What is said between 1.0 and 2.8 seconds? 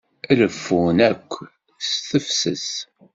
akk s tefses.